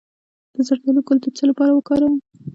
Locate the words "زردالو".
0.67-1.01